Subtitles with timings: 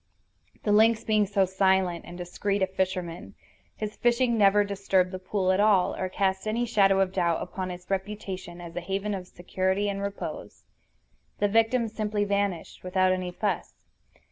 [0.63, 3.35] The lynx being so silent and discreet a fisherman,
[3.75, 7.69] his fishing never disturbed the pool at all, or cast any shadow of doubt upon
[7.69, 10.63] its reputation as a haven of security and repose.
[11.37, 13.75] The victim simply vanished, without any fuss.